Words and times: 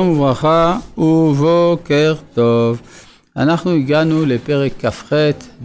שלום 0.00 0.10
וברכה 0.10 0.78
ובוקר 0.98 2.14
טוב. 2.34 2.80
אנחנו 3.36 3.70
הגענו 3.70 4.26
לפרק 4.26 4.72
כ"ח 4.78 5.12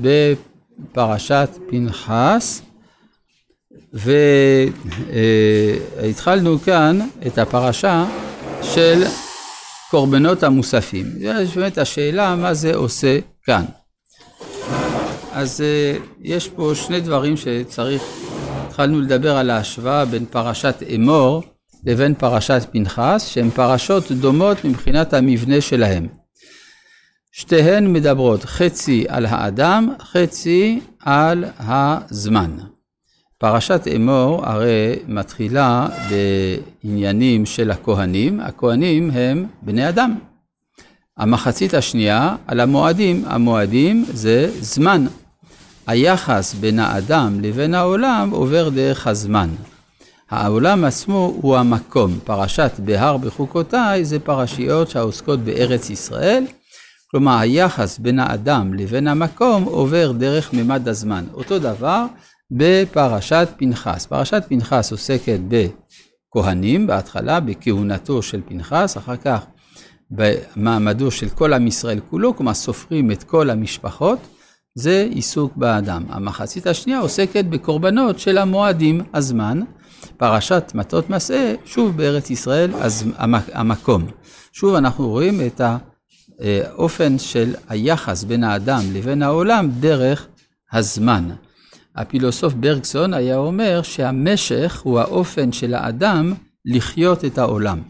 בפרשת 0.01 1.49
פנחס, 1.69 2.61
והתחלנו 5.93 6.59
כאן 6.59 6.99
את 7.27 7.37
הפרשה 7.37 8.05
של 8.61 9.03
קורבנות 9.89 10.43
המוספים. 10.43 11.05
יש 11.17 11.57
באמת 11.57 11.77
השאלה 11.77 12.35
מה 12.35 12.53
זה 12.53 12.75
עושה 12.75 13.19
כאן. 13.43 13.65
אז 15.31 15.63
יש 16.21 16.47
פה 16.47 16.71
שני 16.75 17.01
דברים 17.01 17.37
שצריך, 17.37 18.03
התחלנו 18.67 19.01
לדבר 19.01 19.37
על 19.37 19.49
ההשוואה 19.49 20.05
בין 20.05 20.25
פרשת 20.25 20.83
אמור 20.95 21.43
לבין 21.85 22.13
פרשת 22.13 22.61
פנחס, 22.71 23.27
שהן 23.27 23.49
פרשות 23.49 24.11
דומות 24.11 24.65
מבחינת 24.65 25.13
המבנה 25.13 25.61
שלהם. 25.61 26.07
שתיהן 27.31 27.93
מדברות 27.93 28.43
חצי 28.45 29.05
על 29.09 29.25
האדם, 29.25 29.93
חצי 30.01 30.79
על 30.99 31.45
הזמן. 31.59 32.51
פרשת 33.37 33.81
אמור 33.95 34.45
הרי 34.45 34.95
מתחילה 35.07 35.87
בעניינים 36.09 37.45
של 37.45 37.71
הכהנים, 37.71 38.39
הכהנים 38.39 39.11
הם 39.11 39.45
בני 39.61 39.89
אדם. 39.89 40.15
המחצית 41.17 41.73
השנייה 41.73 42.35
על 42.47 42.59
המועדים, 42.59 43.23
המועדים 43.27 44.05
זה 44.13 44.51
זמן. 44.59 45.05
היחס 45.87 46.53
בין 46.53 46.79
האדם 46.79 47.39
לבין 47.41 47.73
העולם 47.73 48.29
עובר 48.29 48.69
דרך 48.69 49.07
הזמן. 49.07 49.49
העולם 50.31 50.85
עצמו 50.85 51.33
הוא 51.41 51.57
המקום. 51.57 52.19
פרשת 52.23 52.71
בהר 52.79 53.17
בחוקותיי 53.17 54.05
זה 54.05 54.19
פרשיות 54.19 54.89
שעוסקות 54.89 55.39
בארץ 55.39 55.89
ישראל. 55.89 56.45
כלומר, 57.11 57.37
היחס 57.39 57.99
בין 57.99 58.19
האדם 58.19 58.73
לבין 58.73 59.07
המקום 59.07 59.63
עובר 59.63 60.11
דרך 60.11 60.53
ממד 60.53 60.87
הזמן. 60.87 61.25
אותו 61.33 61.59
דבר 61.59 62.05
בפרשת 62.51 63.47
פנחס. 63.57 64.05
פרשת 64.05 64.43
פנחס 64.47 64.91
עוסקת 64.91 65.39
בכהנים, 66.35 66.87
בהתחלה 66.87 67.39
בכהונתו 67.39 68.21
של 68.21 68.41
פנחס, 68.47 68.97
אחר 68.97 69.15
כך 69.15 69.45
במעמדו 70.11 71.11
של 71.11 71.29
כל 71.29 71.53
עם 71.53 71.67
ישראל 71.67 71.99
כולו, 72.09 72.35
כלומר 72.35 72.53
סופרים 72.53 73.11
את 73.11 73.23
כל 73.23 73.49
המשפחות, 73.49 74.19
זה 74.75 75.07
עיסוק 75.09 75.55
באדם. 75.55 76.03
המחצית 76.09 76.67
השנייה 76.67 76.99
עוסקת 76.99 77.45
בקורבנות 77.45 78.19
של 78.19 78.37
המועדים, 78.37 79.01
הזמן. 79.13 79.61
פרשת 80.17 80.71
מטות 80.75 81.09
מסעה, 81.09 81.53
שוב 81.65 81.97
בארץ 81.97 82.29
ישראל, 82.29 82.71
אז 82.75 83.05
המקום. 83.53 84.05
שוב 84.51 84.75
אנחנו 84.75 85.09
רואים 85.09 85.41
את 85.47 85.61
האופן 86.39 87.19
של 87.19 87.55
היחס 87.69 88.23
בין 88.23 88.43
האדם 88.43 88.81
לבין 88.93 89.23
העולם 89.23 89.69
דרך 89.79 90.27
הזמן. 90.73 91.29
הפילוסוף 91.95 92.53
ברגסון 92.53 93.13
היה 93.13 93.37
אומר 93.37 93.81
שהמשך 93.81 94.81
הוא 94.83 94.99
האופן 94.99 95.51
של 95.51 95.73
האדם 95.73 96.33
לחיות 96.65 97.25
את 97.25 97.37
העולם. 97.37 97.81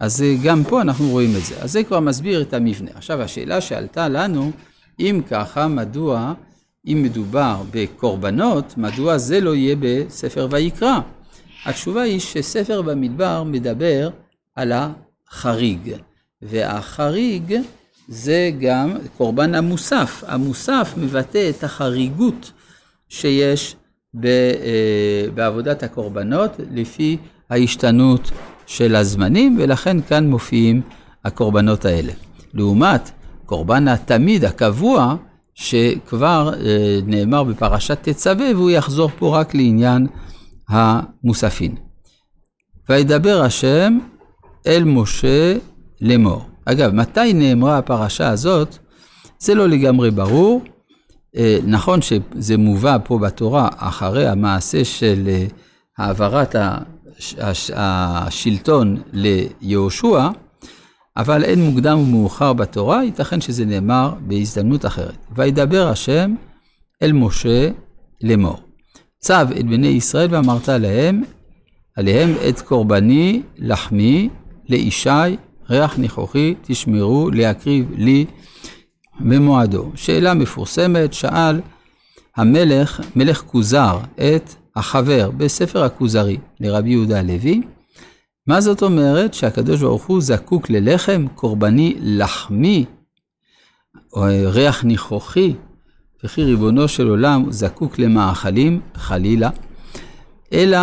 אז 0.00 0.24
גם 0.42 0.64
פה 0.64 0.80
אנחנו 0.80 1.08
רואים 1.08 1.36
את 1.36 1.44
זה. 1.44 1.54
אז 1.60 1.72
זה 1.72 1.84
כבר 1.84 2.00
מסביר 2.00 2.42
את 2.42 2.54
המבנה. 2.54 2.90
עכשיו 2.94 3.22
השאלה 3.22 3.60
שעלתה 3.60 4.08
לנו, 4.08 4.50
אם 5.00 5.20
ככה, 5.30 5.68
מדוע, 5.68 6.32
אם 6.86 7.02
מדובר 7.02 7.62
בקורבנות, 7.70 8.74
מדוע 8.76 9.18
זה 9.18 9.40
לא 9.40 9.54
יהיה 9.54 9.76
בספר 9.80 10.48
ויקרא? 10.50 11.00
התשובה 11.64 12.02
היא 12.02 12.20
שספר 12.20 12.82
במדבר 12.82 13.42
מדבר 13.42 14.10
על 14.56 14.72
החריג, 14.72 15.96
והחריג 16.42 17.54
זה 18.08 18.50
גם 18.60 18.96
קורבן 19.16 19.54
המוסף. 19.54 20.24
המוסף 20.26 20.94
מבטא 20.96 21.50
את 21.50 21.64
החריגות 21.64 22.52
שיש 23.08 23.76
אה, 24.24 24.30
בעבודת 25.34 25.82
הקורבנות 25.82 26.50
לפי 26.72 27.16
ההשתנות 27.50 28.30
של 28.66 28.96
הזמנים, 28.96 29.56
ולכן 29.60 30.00
כאן 30.00 30.26
מופיעים 30.30 30.82
הקורבנות 31.24 31.84
האלה. 31.84 32.12
לעומת 32.54 33.10
קורבן 33.46 33.88
התמיד 33.88 34.44
הקבוע, 34.44 35.16
שכבר 35.54 36.52
אה, 36.66 36.98
נאמר 37.06 37.42
בפרשת 37.42 37.98
תצווה, 38.02 38.54
והוא 38.54 38.70
יחזור 38.70 39.10
פה 39.18 39.38
רק 39.38 39.54
לעניין 39.54 40.06
המוספין. 40.68 41.74
וידבר 42.88 43.42
השם 43.42 43.98
אל 44.66 44.84
משה 44.84 45.56
לאמור. 46.00 46.42
אגב, 46.64 46.94
מתי 46.94 47.32
נאמרה 47.32 47.78
הפרשה 47.78 48.28
הזאת? 48.28 48.78
זה 49.38 49.54
לא 49.54 49.68
לגמרי 49.68 50.10
ברור. 50.10 50.62
אה, 51.36 51.58
נכון 51.64 52.02
שזה 52.02 52.56
מובא 52.56 52.96
פה 53.04 53.18
בתורה 53.18 53.68
אחרי 53.76 54.28
המעשה 54.28 54.84
של 54.84 55.28
אה, 55.28 55.46
העברת 55.98 56.54
השלטון 57.74 59.02
ליהושע, 59.12 60.28
אבל 61.16 61.44
אין 61.44 61.62
מוקדם 61.62 61.98
ומאוחר 61.98 62.52
בתורה, 62.52 63.04
ייתכן 63.04 63.40
שזה 63.40 63.64
נאמר 63.64 64.14
בהזדמנות 64.20 64.86
אחרת. 64.86 65.16
וידבר 65.34 65.88
השם 65.88 66.34
אל 67.02 67.12
משה 67.12 67.70
לאמור. 68.22 68.60
צו 69.24 69.42
את 69.60 69.66
בני 69.66 69.86
ישראל 69.86 70.28
ואמרת 70.30 70.68
להם, 70.68 71.22
עליהם 71.96 72.34
את 72.48 72.60
קורבני 72.60 73.42
לחמי 73.58 74.28
לישי 74.68 75.36
ריח 75.70 75.98
ניחוחי 75.98 76.54
תשמרו 76.62 77.30
להקריב 77.30 77.92
לי 77.96 78.24
במועדו. 79.20 79.92
שאלה 79.94 80.34
מפורסמת, 80.34 81.12
שאל 81.12 81.60
המלך, 82.36 83.00
מלך 83.16 83.40
כוזר, 83.40 83.98
את 84.14 84.54
החבר 84.76 85.30
בספר 85.30 85.84
הכוזרי 85.84 86.38
לרבי 86.60 86.90
יהודה 86.90 87.18
הלוי, 87.18 87.62
מה 88.46 88.60
זאת 88.60 88.82
אומרת 88.82 89.34
שהקדוש 89.34 89.80
ברוך 89.80 90.06
הוא 90.06 90.20
זקוק 90.20 90.70
ללחם 90.70 91.26
קורבני 91.34 91.94
לחמי, 92.00 92.84
או 94.12 94.22
ריח 94.44 94.84
ניחוחי, 94.84 95.54
וכי 96.24 96.44
ריבונו 96.44 96.88
של 96.88 97.08
עולם 97.08 97.52
זקוק 97.52 97.98
למאכלים, 97.98 98.80
חלילה, 98.94 99.50
אלא, 100.52 100.78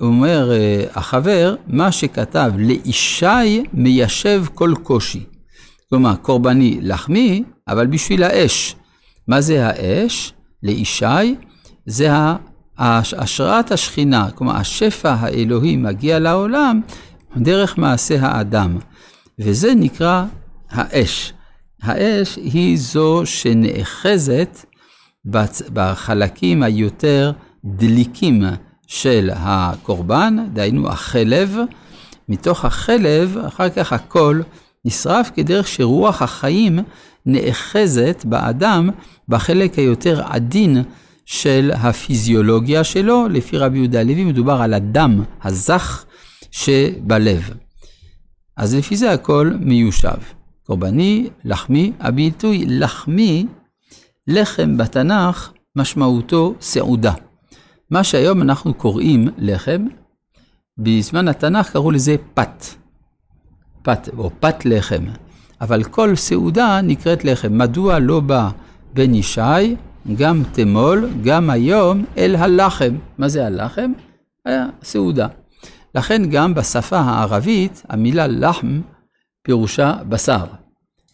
אומר 0.00 0.52
אה, 0.52 0.84
החבר, 0.94 1.54
מה 1.66 1.92
שכתב 1.92 2.52
לאישי 2.58 3.64
מיישב 3.72 4.44
כל 4.54 4.74
קושי. 4.82 5.24
כלומר, 5.90 6.16
קורבני 6.16 6.78
לחמי, 6.82 7.42
אבל 7.68 7.86
בשביל 7.86 8.22
האש. 8.22 8.76
מה 9.28 9.40
זה 9.40 9.66
האש? 9.66 10.32
לאישי, 10.62 11.34
זה 11.86 12.08
השראת 12.78 13.72
השכינה, 13.72 14.30
כלומר, 14.30 14.56
השפע 14.56 15.14
האלוהי 15.18 15.76
מגיע 15.76 16.18
לעולם 16.18 16.80
דרך 17.36 17.78
מעשה 17.78 18.20
האדם, 18.20 18.78
וזה 19.38 19.74
נקרא 19.74 20.24
האש. 20.70 21.32
האש 21.82 22.36
היא 22.36 22.78
זו 22.78 23.22
שנאחזת 23.24 24.64
בחלקים 25.72 26.62
היותר 26.62 27.32
דליקים 27.64 28.42
של 28.86 29.30
הקורבן, 29.34 30.36
דהיינו 30.52 30.88
החלב, 30.88 31.56
מתוך 32.28 32.64
החלב, 32.64 33.38
אחר 33.46 33.70
כך 33.70 33.92
הכל 33.92 34.40
נשרף 34.84 35.30
כדרך 35.34 35.68
שרוח 35.68 36.22
החיים 36.22 36.78
נאחזת 37.26 38.24
באדם 38.24 38.90
בחלק 39.28 39.78
היותר 39.78 40.22
עדין 40.24 40.82
של 41.26 41.70
הפיזיולוגיה 41.74 42.84
שלו. 42.84 43.28
לפי 43.28 43.58
רבי 43.58 43.78
יהודה 43.78 44.00
הלוי 44.00 44.24
מדובר 44.24 44.62
על 44.62 44.74
הדם 44.74 45.24
הזך 45.42 46.04
שבלב. 46.50 47.50
אז 48.56 48.74
לפי 48.74 48.96
זה 48.96 49.12
הכל 49.12 49.50
מיושב. 49.60 50.18
קורבני, 50.66 51.28
לחמי, 51.44 51.92
הביטוי 52.00 52.64
לחמי 52.68 53.46
לחם 54.32 54.76
בתנ"ך 54.76 55.52
משמעותו 55.76 56.54
סעודה. 56.60 57.12
מה 57.90 58.04
שהיום 58.04 58.42
אנחנו 58.42 58.74
קוראים 58.74 59.28
לחם, 59.38 59.86
בזמן 60.78 61.28
התנ"ך 61.28 61.70
קראו 61.70 61.90
לזה 61.90 62.16
פת. 62.34 62.64
פת 63.82 64.08
או 64.18 64.30
פת 64.40 64.64
לחם. 64.64 65.04
אבל 65.60 65.84
כל 65.84 66.16
סעודה 66.16 66.80
נקראת 66.80 67.24
לחם. 67.24 67.58
מדוע 67.58 67.98
לא 67.98 68.20
בא 68.20 68.50
בן 68.94 69.14
ישי, 69.14 69.76
גם 70.16 70.42
תמול, 70.52 71.10
גם 71.24 71.50
היום, 71.50 72.04
אל 72.18 72.36
הלחם? 72.36 72.94
מה 73.18 73.28
זה 73.28 73.46
הלחם? 73.46 73.92
היה 74.44 74.66
סעודה. 74.82 75.28
לכן 75.94 76.30
גם 76.30 76.54
בשפה 76.54 76.98
הערבית, 76.98 77.82
המילה 77.88 78.26
לחם 78.26 78.80
פירושה 79.42 79.94
בשר. 80.08 80.44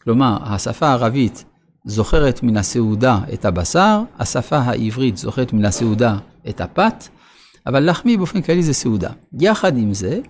כלומר, 0.03 0.39
השפה 0.43 0.87
הערבית 0.87 1.45
זוכרת 1.87 2.43
מן 2.43 2.57
הסעודה 2.57 3.19
את 3.33 3.45
הבשר, 3.45 4.03
השפה 4.19 4.57
העברית 4.59 5.17
זוכרת 5.17 5.53
מן 5.53 5.65
הסעודה 5.65 6.19
את 6.49 6.61
הפת, 6.61 7.09
אבל 7.67 7.91
לחמי 7.91 8.17
באופן 8.17 8.43
כללי 8.43 8.63
זה 8.63 8.75
סעודה. 8.75 9.11
יחד 9.41 9.77
עם 9.77 9.95
זה, 9.95 10.21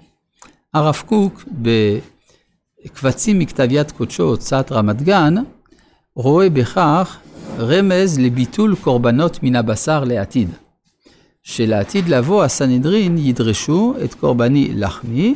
הרב 0.75 1.03
קוק 1.07 1.45
קבצים 2.93 3.39
מכתב 3.39 3.69
יד 3.71 3.91
קודשו 3.91 4.23
הוצאת 4.23 4.73
רמת 4.73 5.03
גן, 5.03 5.35
רואה 6.17 6.51
בכך 6.51 7.17
רמז 7.59 8.19
לביטול 8.19 8.77
קורבנות 8.81 9.43
מן 9.43 9.57
הבשר 9.57 10.05
לעתיד. 10.05 10.49
שלעתיד 11.43 12.09
לבוא 12.09 12.45
הסנהדרין 12.45 13.19
ידרשו 13.19 13.95
את 14.05 14.15
קורבני 14.15 14.71
לחמי, 14.75 15.35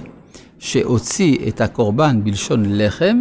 שהוציא 0.58 1.48
את 1.48 1.60
הקורבן 1.60 2.24
בלשון 2.24 2.62
לחם, 2.66 3.20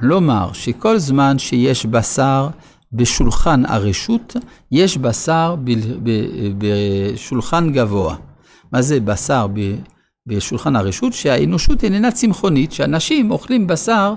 לומר 0.00 0.52
שכל 0.52 0.98
זמן 0.98 1.38
שיש 1.38 1.86
בשר 1.86 2.48
בשולחן 2.92 3.62
הרשות, 3.66 4.36
יש 4.72 4.98
בשר 4.98 5.56
בשולחן 6.58 7.72
גבוה. 7.72 8.16
מה 8.72 8.82
זה 8.82 9.00
בשר 9.00 9.46
בשולחן 10.26 10.76
הרשות? 10.76 11.12
שהאנושות 11.12 11.84
איננה 11.84 12.10
צמחונית, 12.10 12.72
שאנשים 12.72 13.30
אוכלים 13.30 13.66
בשר 13.66 14.14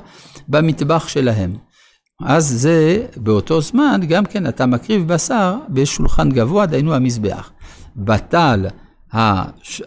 במטבח 0.47 1.07
שלהם. 1.07 1.55
אז 2.23 2.47
זה, 2.47 3.05
באותו 3.17 3.61
זמן, 3.61 4.01
גם 4.07 4.25
כן 4.25 4.47
אתה 4.47 4.65
מקריב 4.65 5.13
בשר 5.13 5.55
בשולחן 5.69 6.29
גבוה, 6.29 6.65
דהיינו 6.65 6.93
המזבח. 6.93 7.51
בטל 7.95 8.65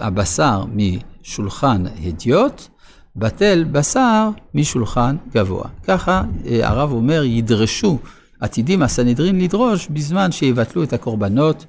הבשר 0.01 0.65
משולחן 0.75 1.85
הדיוט, 2.05 2.69
בטל 3.17 3.65
בשר 3.73 4.29
משולחן 4.55 5.17
גבוה. 5.35 5.65
ככה 5.85 6.23
אה, 6.47 6.69
הרב 6.69 6.93
אומר, 6.93 7.25
ידרשו, 7.25 7.99
עתידים 8.41 8.83
הסנהדרין 8.83 9.41
לדרוש 9.41 9.89
בזמן 9.89 10.33
שיבטלו 10.33 10.83
את 10.83 10.93
הקורבנות, 10.93 11.67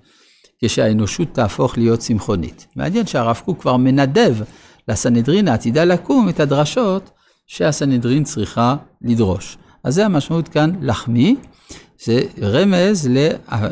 כשהאנושות 0.63 1.27
תהפוך 1.31 1.77
להיות 1.77 1.99
צמחונית. 1.99 2.67
מעניין 2.75 3.05
שהרב 3.05 3.41
קוק 3.45 3.61
כבר 3.61 3.77
מנדב 3.77 4.35
לסנהדרין 4.87 5.47
העתידה 5.47 5.83
לקום 5.83 6.29
את 6.29 6.39
הדרשות 6.39 7.11
שהסנהדרין 7.47 8.23
צריכה 8.23 8.75
לדרוש. 9.01 9.57
אז 9.83 9.95
זה 9.95 10.05
המשמעות 10.05 10.47
כאן 10.47 10.71
לחמי, 10.81 11.35
זה 12.03 12.21
רמז 12.41 13.09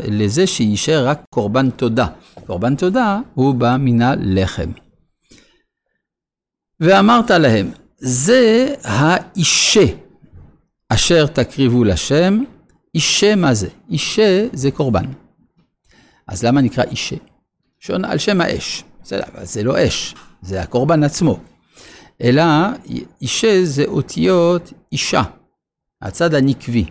לזה 0.08 0.48
שיישאר 0.48 1.08
רק 1.08 1.22
קורבן 1.30 1.70
תודה. 1.70 2.08
קורבן 2.46 2.76
תודה 2.76 3.20
הוא 3.34 3.56
בא 3.56 3.78
מן 3.80 4.02
הלחם. 4.02 4.72
ואמרת 6.82 7.32
להם, 7.32 7.72
זה 7.98 8.74
האישה 8.84 9.86
אשר 10.90 11.26
תקריבו 11.28 11.84
לשם, 11.84 12.44
אישה 12.96 13.36
מה 13.36 13.54
זה? 13.54 13.68
אישה 13.90 14.48
זה 14.54 14.72
קורבן. 14.72 15.06
אז 16.28 16.44
למה 16.44 16.62
נקרא 16.62 16.84
אישה? 16.84 17.16
שון 17.80 18.06
על 18.06 18.18
שם 18.18 18.42
האש. 18.42 18.84
זה, 19.04 19.20
זה 19.42 19.64
לא 19.64 19.88
אש, 19.88 20.16
זה 20.42 20.62
הקורבן 20.62 21.04
עצמו. 21.04 21.40
אלא 22.22 22.44
אישה 23.22 23.60
זה 23.64 23.84
אותיות 23.88 24.74
אישה, 24.92 25.24
הצד 26.02 26.34
הנקבי. 26.34 26.86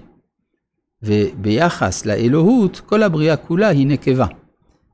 וביחס 1.03 2.07
לאלוהות, 2.07 2.81
כל 2.87 3.03
הבריאה 3.03 3.37
כולה 3.37 3.69
היא 3.69 3.87
נקבה. 3.87 4.27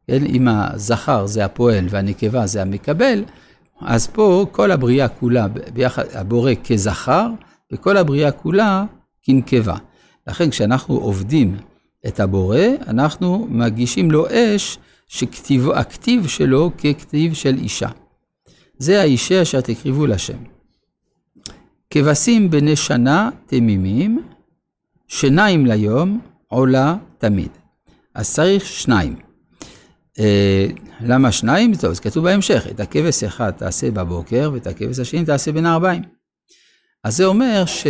כן? 0.06 0.24
אם 0.26 0.48
הזכר 0.48 1.26
זה 1.26 1.44
הפועל 1.44 1.86
והנקבה 1.90 2.46
זה 2.46 2.62
המקבל, 2.62 3.24
אז 3.80 4.06
פה 4.06 4.46
כל 4.52 4.70
הבריאה 4.70 5.08
כולה, 5.08 5.48
ביחד, 5.48 6.04
הבורא 6.12 6.52
כזכר, 6.64 7.28
וכל 7.72 7.96
הבריאה 7.96 8.30
כולה 8.30 8.84
כנקבה. 9.22 9.76
לכן 10.26 10.50
כשאנחנו 10.50 10.94
עובדים 10.94 11.56
את 12.06 12.20
הבורא, 12.20 12.58
אנחנו 12.86 13.46
מגישים 13.50 14.10
לו 14.10 14.26
אש 14.30 14.78
שהכתיב 15.08 16.26
שלו 16.26 16.70
ככתיב 16.78 17.34
של 17.34 17.58
אישה. 17.58 17.88
זה 18.78 19.00
האישה 19.00 19.42
אשר 19.42 19.60
תקריבו 19.60 20.06
לשם. 20.06 20.38
כבשים 21.90 22.50
בני 22.50 22.76
שנה 22.76 23.30
תמימים, 23.46 24.22
שניים 25.08 25.66
ליום 25.66 26.20
עולה 26.48 26.96
תמיד. 27.18 27.50
אז 28.14 28.34
צריך 28.34 28.66
שניים. 28.66 29.16
למה 31.00 31.32
שניים? 31.32 31.74
טוב, 31.74 31.90
אז 31.90 32.00
כתוב 32.00 32.24
בהמשך, 32.24 32.66
את 32.70 32.80
הכבש 32.80 33.24
אחד 33.24 33.50
תעשה 33.50 33.90
בבוקר, 33.90 34.50
ואת 34.52 34.66
הכבש 34.66 34.98
השני 34.98 35.24
תעשה 35.24 35.52
בין 35.52 35.66
הארבעים. 35.66 36.02
אז 37.04 37.16
זה 37.16 37.24
אומר 37.24 37.64
ש... 37.66 37.86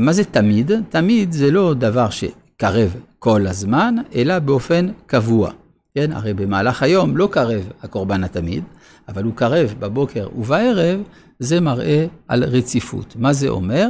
מה 0.00 0.12
זה 0.12 0.24
תמיד? 0.24 0.70
תמיד 0.88 1.32
זה 1.32 1.50
לא 1.50 1.74
דבר 1.74 2.10
שקרב 2.10 2.96
כל 3.18 3.46
הזמן, 3.46 3.94
אלא 4.14 4.38
באופן 4.38 4.88
קבוע. 5.06 5.50
כן, 5.94 6.12
הרי 6.12 6.34
במהלך 6.34 6.82
היום 6.82 7.16
לא 7.16 7.28
קרב 7.32 7.62
הקורבן 7.82 8.24
התמיד, 8.24 8.64
אבל 9.08 9.24
הוא 9.24 9.34
קרב 9.34 9.74
בבוקר 9.78 10.28
ובערב, 10.36 11.00
זה 11.38 11.60
מראה 11.60 12.06
על 12.28 12.44
רציפות. 12.44 13.16
מה 13.16 13.32
זה 13.32 13.48
אומר? 13.48 13.88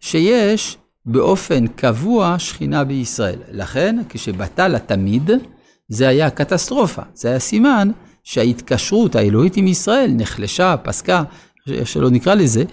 שיש 0.00 0.76
באופן 1.06 1.66
קבוע 1.66 2.38
שכינה 2.38 2.84
בישראל. 2.84 3.38
לכן, 3.52 3.96
כשבטל 4.08 4.74
התמיד, 4.74 5.30
זה 5.88 6.08
היה 6.08 6.30
קטסטרופה, 6.30 7.02
זה 7.14 7.28
היה 7.28 7.38
סימן 7.38 7.90
שההתקשרות 8.22 9.16
האלוהית 9.16 9.56
עם 9.56 9.66
ישראל 9.66 10.10
נחלשה, 10.16 10.76
פסקה, 10.76 11.22
שלא 11.84 12.10
נקרא 12.10 12.34
לזה, 12.34 12.64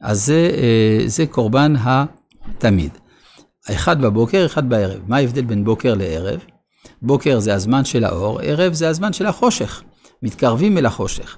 אז 0.00 0.24
זה, 0.24 0.50
אה, 0.54 1.08
זה 1.08 1.26
קורבן 1.26 1.74
התמיד. 1.80 2.90
אחד 3.70 4.00
בבוקר, 4.00 4.46
אחד 4.46 4.68
בערב. 4.68 5.00
מה 5.06 5.16
ההבדל 5.16 5.44
בין 5.44 5.64
בוקר 5.64 5.94
לערב? 5.94 6.40
בוקר 7.02 7.40
זה 7.40 7.54
הזמן 7.54 7.84
של 7.84 8.04
האור, 8.04 8.40
ערב 8.40 8.72
זה 8.72 8.88
הזמן 8.88 9.12
של 9.12 9.26
החושך. 9.26 9.82
מתקרבים 10.22 10.78
אל 10.78 10.86
החושך. 10.86 11.36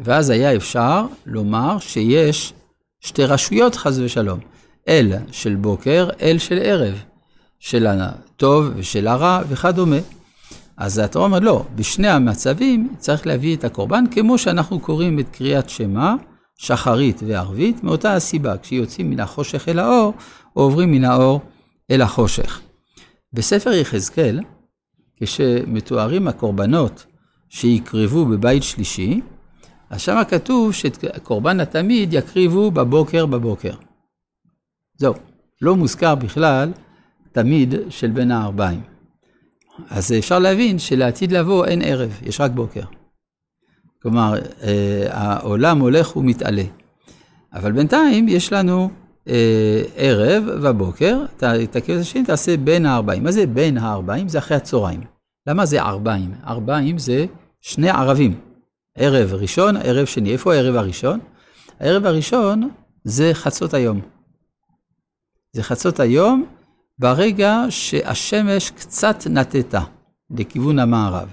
ואז 0.00 0.30
היה 0.30 0.56
אפשר 0.56 1.06
לומר 1.26 1.78
שיש 1.78 2.52
שתי 3.00 3.24
רשויות, 3.24 3.74
חס 3.74 3.98
ושלום. 3.98 4.38
אל 4.88 5.12
של 5.32 5.54
בוקר, 5.54 6.08
אל 6.22 6.38
של 6.38 6.58
ערב. 6.62 6.94
של 7.58 7.86
הטוב 7.86 8.70
ושל 8.76 9.06
הרע 9.06 9.40
וכדומה. 9.48 9.96
אז 10.76 10.98
אתה 10.98 11.18
אומר, 11.18 11.38
לא, 11.38 11.64
בשני 11.74 12.08
המצבים 12.08 12.94
צריך 12.98 13.26
להביא 13.26 13.56
את 13.56 13.64
הקורבן, 13.64 14.04
כמו 14.10 14.38
שאנחנו 14.38 14.80
קוראים 14.80 15.18
את 15.18 15.28
קריאת 15.28 15.68
שמע, 15.68 16.14
שחרית 16.58 17.20
וערבית, 17.26 17.84
מאותה 17.84 18.14
הסיבה, 18.14 18.58
כשיוצאים 18.58 19.10
מן 19.10 19.20
החושך 19.20 19.68
אל 19.68 19.78
האור, 19.78 20.14
או 20.56 20.62
עוברים 20.62 20.92
מן 20.92 21.04
האור 21.04 21.40
אל 21.90 22.02
החושך. 22.02 22.60
בספר 23.32 23.72
יחזקאל, 23.72 24.40
כשמתוארים 25.16 26.28
הקורבנות 26.28 27.06
שיקרבו 27.48 28.26
בבית 28.26 28.62
שלישי, 28.62 29.20
אז 29.90 30.00
שם 30.00 30.22
כתוב 30.28 30.72
שאת 30.72 31.04
קורבן 31.22 31.60
התמיד 31.60 32.12
יקריבו 32.12 32.70
בבוקר 32.70 33.26
בבוקר. 33.26 33.74
זהו, 34.96 35.14
לא 35.62 35.76
מוזכר 35.76 36.14
בכלל 36.14 36.72
תמיד 37.32 37.74
של 37.88 38.10
בין 38.10 38.30
הארבעים. 38.30 38.93
אז 39.90 40.12
אפשר 40.12 40.38
להבין 40.38 40.78
שלעתיד 40.78 41.32
לבוא 41.32 41.66
אין 41.66 41.82
ערב, 41.82 42.20
יש 42.22 42.40
רק 42.40 42.50
בוקר. 42.50 42.82
כלומר, 44.02 44.34
אה, 44.62 45.06
העולם 45.10 45.80
הולך 45.80 46.16
ומתעלה. 46.16 46.64
אבל 47.52 47.72
בינתיים 47.72 48.28
יש 48.28 48.52
לנו 48.52 48.90
אה, 49.28 49.82
ערב 49.96 50.44
ובוקר, 50.62 51.18
את 51.36 51.76
הכבש 51.76 52.00
השני 52.00 52.24
תעשה 52.24 52.56
בין 52.56 52.86
הארבעים. 52.86 53.24
מה 53.24 53.32
זה 53.32 53.46
בין 53.46 53.78
הארבעים? 53.78 54.28
זה 54.28 54.38
אחרי 54.38 54.56
הצהריים. 54.56 55.00
למה 55.46 55.66
זה 55.66 55.82
ארבעים? 55.82 56.34
ארבעים 56.46 56.98
זה 56.98 57.26
שני 57.60 57.90
ערבים. 57.90 58.40
ערב 58.96 59.34
ראשון, 59.34 59.76
ערב 59.76 60.06
שני. 60.06 60.32
איפה 60.32 60.54
הערב 60.54 60.76
הראשון? 60.76 61.20
הערב 61.80 62.06
הראשון 62.06 62.70
זה 63.04 63.30
חצות 63.34 63.74
היום. 63.74 64.00
זה 65.52 65.62
חצות 65.62 66.00
היום 66.00 66.46
ברגע 66.98 67.64
שהשמש 67.70 68.70
קצת 68.70 69.26
נטטה 69.26 69.80
לכיוון 70.30 70.78
המערב. 70.78 71.28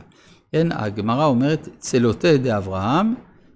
כן, 0.52 0.68
הגמרא 0.72 1.26
אומרת, 1.26 1.68
צלותי 1.78 2.38
דאברהם 2.38 3.16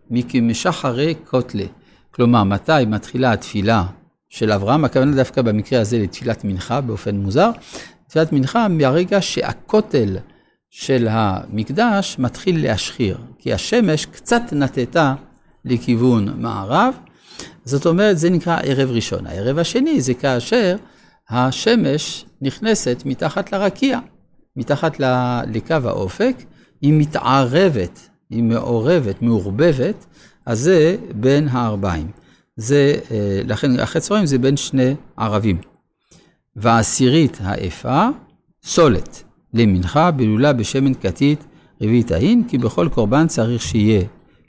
מכמשחרי 0.09 1.15
קוטלה. 1.15 1.65
כלומר, 2.11 2.43
מתי 2.43 2.71
מתחילה 2.87 3.33
התפילה 3.33 3.83
של 4.29 4.51
אברהם? 4.51 4.85
הכוונה 4.85 5.15
דווקא 5.15 5.41
במקרה 5.41 5.81
הזה 5.81 5.99
לתפילת 5.99 6.43
מנחה 6.43 6.81
באופן 6.81 7.15
מוזר. 7.15 7.51
תפילת 8.07 8.33
מנחה 8.33 8.67
מהרגע 8.67 9.21
שהכותל 9.21 10.17
של 10.69 11.07
המקדש 11.09 12.15
מתחיל 12.19 12.63
להשחיר, 12.63 13.17
כי 13.39 13.53
השמש 13.53 14.05
קצת 14.05 14.41
נטטה 14.51 15.15
לכיוון 15.65 16.41
מערב. 16.41 16.93
זאת 17.65 17.85
אומרת, 17.85 18.17
זה 18.17 18.29
נקרא 18.29 18.57
ערב 18.63 18.91
ראשון. 18.91 19.27
הערב 19.27 19.59
השני 19.59 20.01
זה 20.01 20.13
כאשר 20.13 20.75
השמש 21.29 22.25
נכנסת 22.41 23.03
מתחת 23.05 23.53
לרקיע, 23.53 23.99
מתחת 24.55 24.99
לקו 25.47 25.75
האופק, 25.83 26.35
היא 26.81 26.93
מתערבת, 26.93 28.09
היא 28.29 28.43
מעורבת, 28.43 29.21
מעורבבת, 29.21 30.05
אז 30.45 30.59
זה 30.59 30.97
בין 31.15 31.47
הארבעים. 31.47 32.11
זה, 32.55 32.95
אה, 33.11 33.41
לכן 33.45 33.79
אחרי 33.79 34.01
צהריים 34.01 34.25
זה 34.25 34.37
בין 34.37 34.57
שני 34.57 34.95
ערבים. 35.17 35.57
והעשירית 36.55 37.37
האפה, 37.41 38.07
סולת, 38.63 39.23
למנחה, 39.53 40.11
בלולה 40.11 40.53
בשמן 40.53 40.93
כתית, 40.93 41.45
רביעית 41.81 42.11
ההין, 42.11 42.43
כי 42.47 42.57
בכל 42.57 42.89
קורבן 42.93 43.27
צריך 43.27 43.61
שיהיה 43.61 44.03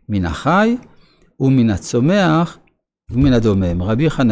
מן 0.08 0.24
החי 0.24 0.76
ומן 1.40 1.70
הצומח 1.70 2.58
ומן 3.10 3.32
הדומם. 3.32 3.82
רבי 3.82 4.10
חנן 4.10 4.24